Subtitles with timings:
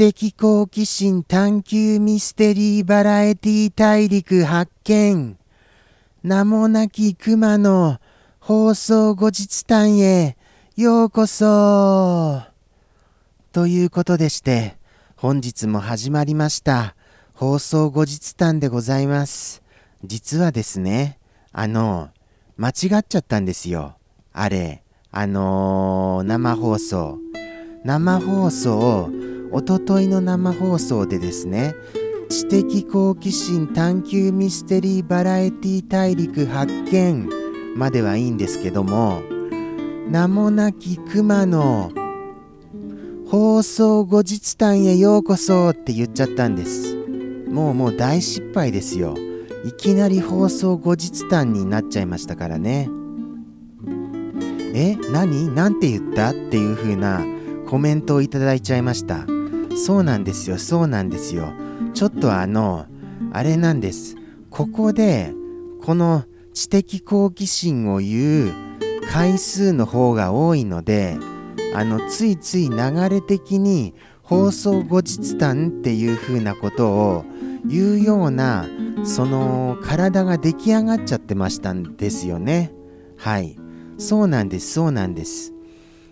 [0.00, 5.36] 的好奇心探求ミステリーバラエティ大陸発見。
[6.22, 7.98] 名もなき熊の
[8.38, 10.38] 放送後日談へ
[10.74, 12.40] ようこそ。
[13.52, 14.78] ということでして
[15.16, 16.96] 本日も始まりました。
[17.34, 19.62] 放送後日談でございます。
[20.02, 21.18] 実はですね
[21.52, 22.08] あの
[22.56, 23.98] 間違っちゃったんですよ。
[24.32, 27.18] あれあのー、生放送。
[27.84, 31.74] 生放送おとといの生放送でですね
[32.28, 37.28] 知的好奇心探求ミステリーバラエティ大陸発見
[37.74, 39.22] まではいいんですけども
[40.08, 41.90] 名もなき熊の
[43.28, 46.96] 放送後日談へようこそって言っちゃったんです。
[47.48, 49.14] もうもう大失敗ですよ。
[49.64, 52.88] いきなり放送後日談になっちゃいましたからね。
[54.74, 55.54] え何？
[55.54, 56.30] なんて言った？
[56.30, 57.24] っていう風な
[57.68, 59.26] コメントをいただいちゃいました。
[59.76, 61.52] そうなんですよそうなんですよ。
[61.94, 62.86] ちょっとあの
[63.32, 64.16] あれなんです。
[64.50, 65.32] ここで
[65.82, 68.52] この知的好奇心を言う
[69.10, 71.16] 回数の方が多いので
[71.74, 77.24] あのついつい流れ的に放送後日談っていう風なことを
[77.64, 78.68] 言うような
[79.04, 82.72] その体が出来上がっちゃってましたんですよね。
[83.16, 83.56] はい。
[83.98, 85.52] そうなんですそうなんです。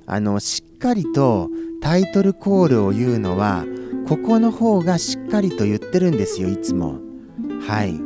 [0.06, 0.40] あの
[0.78, 1.50] っかりと
[1.82, 3.64] タイトルコールを言うのは
[4.06, 7.00] ここの方がしっかりと言ってるんですよいつも。
[7.66, 8.00] はい。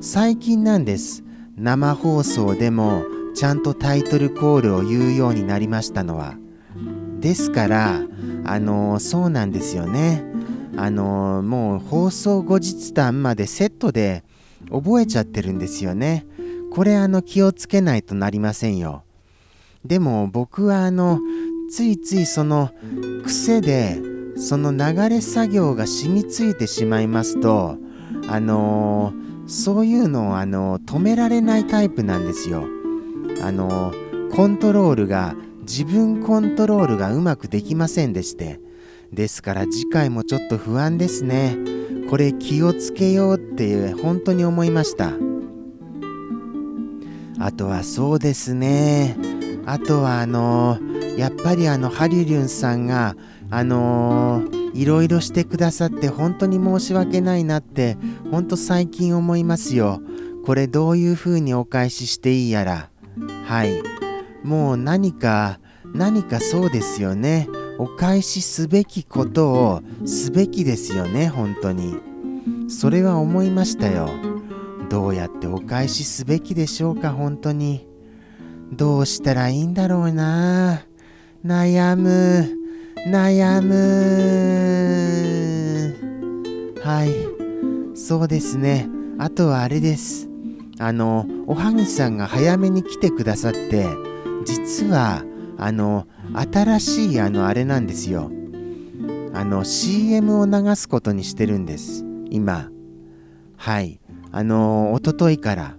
[0.00, 1.22] 最近なんです。
[1.58, 3.04] 生放送でも
[3.34, 6.36] ちゃんとタイトルコールを言うようになりましたのは。
[7.20, 8.00] ですから
[8.46, 10.24] あのそうなんですよね。
[10.78, 14.24] あのもう放送後日談までセットで
[14.70, 16.24] 覚えちゃってるんですよね。
[16.72, 19.04] これあの気をつけないとなりませんよ。
[19.84, 21.20] でも僕はあの
[21.70, 22.70] ついついその
[23.24, 24.00] 癖で
[24.36, 27.78] その流れ作業が染みついてしまいますと
[28.28, 32.64] あのー、そういうのをあのー、止められないタイプなんですよ。
[33.42, 38.60] あのー、コントロールが自分コントロールがうまくできませんでして。
[39.12, 41.56] ですから次回もちょっと不安ですね。
[42.10, 45.12] これ気をつけようって本当に思いました。
[47.38, 49.16] あとはそうですね。
[49.66, 53.16] あとはあのー、やっぱりあのハリュリュンさんが
[53.50, 57.96] あのー、いろいろしてくださって本当に申し訳ないなって
[58.30, 60.00] 本当最近思いますよ。
[60.44, 62.90] これどういう風にお返ししていいやら。
[63.46, 63.82] はい。
[64.42, 65.58] もう何か
[65.94, 67.48] 何かそうですよね。
[67.78, 71.96] お返しすべきことをすべきですよね本当に。
[72.68, 74.08] それは思いましたよ。
[74.90, 77.88] どうやってお返しすべきでしょうか本当に。
[78.72, 80.84] どうしたらいいんだろうな。
[81.44, 82.58] 悩む。
[83.06, 83.74] 悩む。
[86.82, 87.10] はい。
[87.94, 88.88] そうですね。
[89.18, 90.30] あとはあれです。
[90.78, 93.86] あのおはぎさんが早めに来てくださって
[94.46, 95.22] 実は
[95.58, 98.30] あの新しいあのあれなんですよ。
[99.34, 102.06] あの CM を流すことにしてるんです。
[102.30, 102.70] 今。
[103.58, 104.00] はい。
[104.32, 105.76] あのおとといから。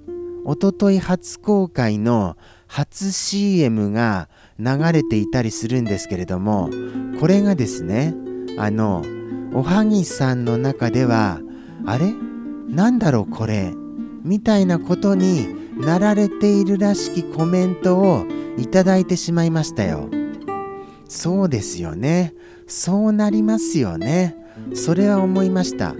[0.48, 2.38] おととい初公開の
[2.68, 6.70] 初 CM が流れていたりするんですけれども
[7.20, 8.14] これがですね
[8.58, 9.04] あの
[9.54, 11.40] おはぎさんの中では
[11.86, 12.14] あれ？
[12.68, 13.74] なんだろうこれ？
[14.24, 18.26] みたいなことになられているらしきコメントを
[18.58, 20.10] いただいてしまいましたよ。
[21.08, 22.34] そうですよね。
[22.68, 24.36] そうなりますよね。
[24.74, 25.96] それは思いました。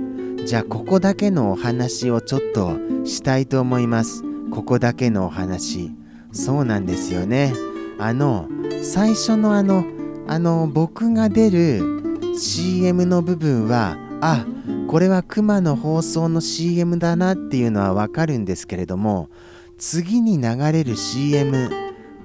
[0.46, 4.24] じゃあここだけのお話をちょっとしたいと思います。
[4.52, 5.92] ここだけのお話。
[6.32, 7.54] そうなんですよね。
[7.98, 8.48] あの
[8.84, 9.86] 最初のあの
[10.28, 11.82] あの僕が出る
[12.38, 14.46] CM の部分はあ
[14.88, 19.30] これはクマの放送の CM だなっていうのはわかるんですけれども
[19.78, 21.70] 次に流れる CM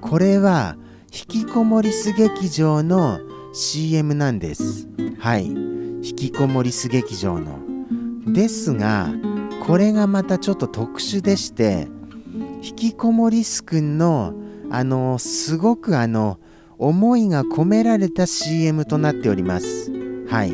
[0.01, 0.77] これは
[1.13, 3.19] 引きこもりす劇場の
[3.53, 4.89] CM なんです。
[5.19, 5.47] はい。
[5.47, 7.59] 引きこもりす劇場の。
[8.33, 9.09] ですが
[9.67, 11.89] これがまたちょっと特殊でして
[12.63, 14.35] 引きこもりすくんの
[14.71, 16.39] あのすごくあの
[16.79, 19.91] 思いが込められた CM となっております。
[20.29, 20.53] はい。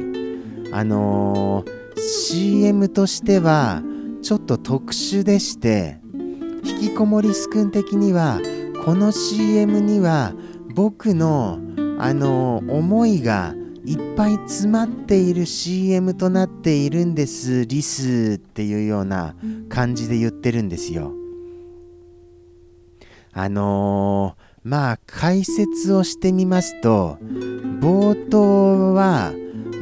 [0.72, 3.82] あのー、CM としては
[4.22, 6.00] ちょっと特殊でして
[6.64, 8.40] 引きこもりすくん的には
[8.84, 10.34] この CM には
[10.74, 11.60] 僕の
[11.98, 13.54] あのー、思いが
[13.84, 19.36] いっぱい詰まっている CM となっているんですリスっていうような
[19.68, 21.12] 感じで言ってるんですよ。
[23.38, 27.18] あのー、まあ解説をしてみますと
[27.80, 29.32] 冒頭は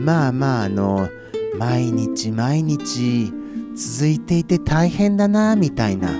[0.00, 1.08] まあまああの
[1.56, 3.32] 毎日毎日
[3.76, 6.10] 続いていて大変だなみたいな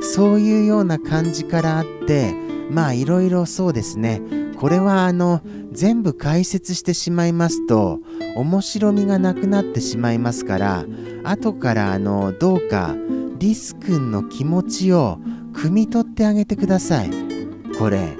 [0.00, 2.32] そういうような感じからあって
[2.70, 4.22] まあいろいろそうですね。
[4.56, 5.42] これはあの
[5.72, 8.00] 全部解説してしまいますと
[8.36, 10.84] 面白みがなくなってしまいますから
[11.24, 12.96] 後からあのどうか
[13.38, 15.18] リス君の気持ちを
[15.56, 17.10] 汲み取ってあげてください。
[17.78, 18.16] これ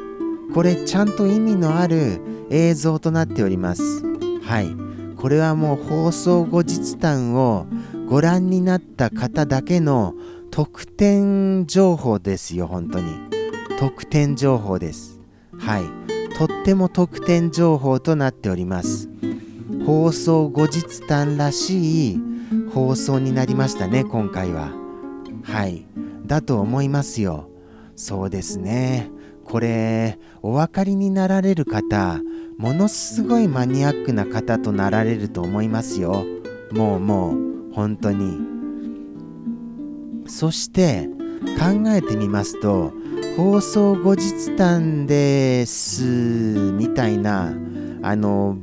[0.55, 4.03] これちゃんと意味のある映像となっております。
[4.43, 4.75] はい。
[5.17, 7.67] これはもう放送後日談を
[8.09, 10.15] ご覧になった方だけの
[10.51, 13.13] 特典情報ですよ本当に。
[13.79, 15.21] 特典情報です。
[15.59, 15.85] はい。
[16.39, 19.11] とっても特典情報となっております。
[19.85, 22.21] 放送後日談らしい
[22.73, 24.71] 放送になりましたね今回は。
[25.43, 25.85] はい。
[26.27, 27.49] だと思いますよ。
[27.95, 29.11] そうですね。
[29.45, 32.21] これお分かりになられる方
[32.59, 36.27] ものすごいマニアックな方となられると思いますよ。
[36.73, 38.39] もうもう本当に。
[40.27, 41.09] そして
[41.59, 42.93] 考えてみますと
[43.37, 47.55] 放送後日談ですみたいな
[48.03, 48.59] あの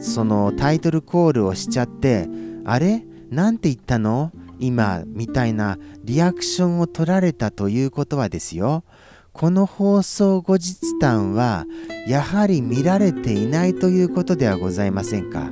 [0.00, 2.28] そのタイトルコールをしちゃって
[2.64, 3.04] あれ？
[3.30, 4.32] なんて言ったの？
[4.64, 8.84] 今みたいなリアクションを取られたということはですよ。
[9.32, 11.64] この放送後日談は
[12.06, 15.50] やはり見られていないということではございませんか。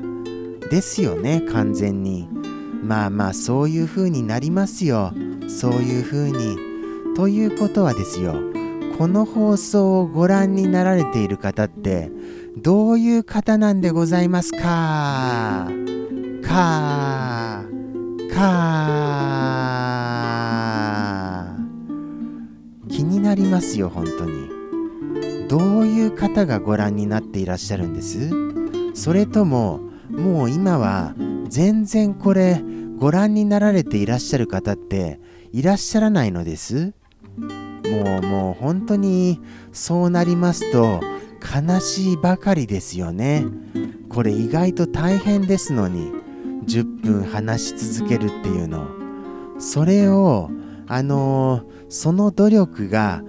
[0.71, 2.29] ですよね完全に。
[2.85, 5.13] まあまあそういう風になりますよ。
[5.49, 6.57] そういう風に。
[7.17, 8.35] ということはですよ。
[8.97, 12.13] この放送をご覧になられている方って
[12.57, 15.69] どういう方なんでございますか？
[16.45, 17.50] か
[22.89, 24.49] 気になりますよ本当に。
[25.49, 28.31] どういう方がご覧になっていらっしゃるんです？
[28.95, 31.15] それとももう今は
[31.49, 32.63] 全然これ
[32.97, 35.21] ご覧になられていらっしゃる方って
[35.53, 36.95] いらっしゃらないのです？
[37.37, 39.41] もうもう本当に
[39.73, 41.01] そうなりますと
[41.43, 43.45] 悲しいばかりですよね。
[44.09, 46.11] これ意外と大変ですのに。
[46.67, 48.87] 10分話し続けるっていうの。
[49.59, 50.51] それを
[50.87, 53.23] あのー、その努力が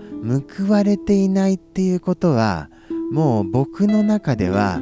[0.58, 2.70] 報われていないっていうことは
[3.12, 4.80] もう僕の中では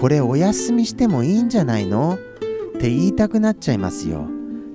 [0.00, 2.14] これお休みしてもいいんじゃないの？
[2.14, 4.26] って言いたくなっちゃいますよ。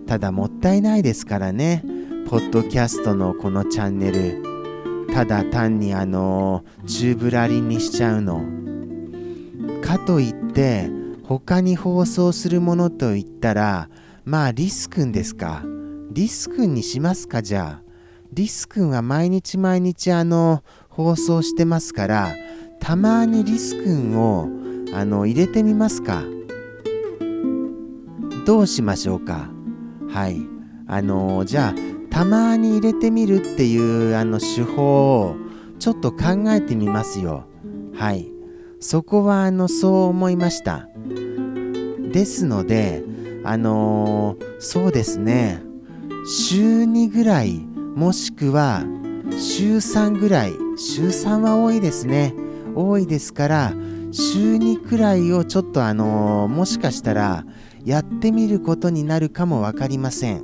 [0.08, 1.84] ただもったいないですからね。
[2.28, 4.44] ポッドキャストのこのチャンネル。
[5.14, 8.44] ただ単にあの宙ぶらりんにしちゃうの。
[9.84, 10.90] かといって
[11.30, 13.88] 他に放送するものといったら
[14.26, 15.64] まあリスくんですか？
[16.12, 17.92] リスくんにしますかじゃあ？
[18.34, 22.34] リスくんは毎日毎日あの放送してますから
[22.80, 24.50] たまにリスくんを
[24.92, 26.24] あの入れてみますか？
[28.48, 29.52] どうしましょうか？
[30.10, 30.42] はい。
[30.88, 35.36] あのじゃあたまに入れてみるっていうあの手法を
[35.78, 37.46] ちょっと考えてみますよ。
[37.94, 38.32] はい。
[38.80, 40.89] そこはあのそう思いました。
[42.10, 43.04] ですので
[43.44, 45.62] あのー、そうですね。
[46.28, 47.60] 週2ぐらい
[47.96, 48.84] もしくは
[49.38, 52.34] 週3ぐらい週3は多いですね。
[52.76, 53.74] 多いですから
[54.12, 57.46] 週2くらいをちょっとあのー、もしかしたら
[57.86, 60.44] やってみることになるかも分かりません。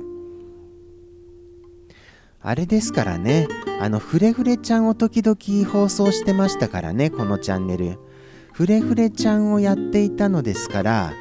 [2.40, 3.48] あれですからね
[3.80, 7.98] あのフレフレちゃんを時々放送してましたからねこのチャンネル。
[8.52, 11.12] フレフレちゃんをやっていたのですから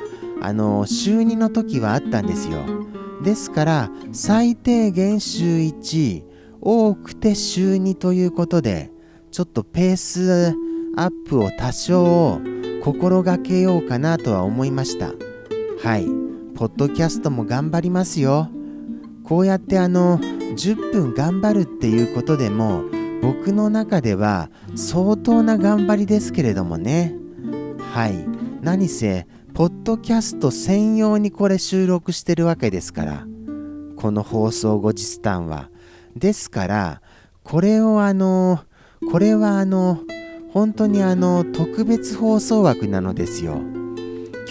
[0.42, 2.60] あの週2の時はあったんですよ。
[3.24, 6.24] ですから最低限週1
[6.62, 8.92] 多くて週2ということで
[9.32, 10.56] ちょっとペース
[10.96, 12.40] アップを多少
[12.84, 15.14] 心がけようかなとは思いました。
[15.84, 16.06] はい。
[16.56, 18.50] ポッドキャストも頑張りますよ。
[19.24, 22.84] こうやってあの10分頑張るっていうことでも
[23.22, 27.16] 僕の中では相当な頑張りですけれどもね。
[27.94, 28.26] はい。
[28.62, 33.26] 何せポッドキャスト専用にこれ収録してるわけですから。
[33.96, 35.70] この放送後日談は
[36.18, 37.02] ですから
[37.44, 38.60] これをあの
[39.10, 40.02] これはあの
[40.52, 43.62] 本当にあの特別放送枠なのですよ。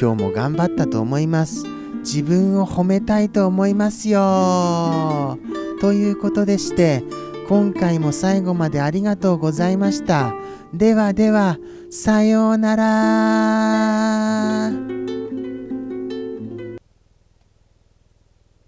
[0.00, 1.66] 今日も頑張ったと思います。
[1.98, 5.38] 自分を褒めたいと思いますよ。
[5.82, 7.04] ということでして
[7.46, 10.32] 今回も最後までありがとうございました。
[10.72, 11.58] ではでは
[11.90, 14.93] さようなら。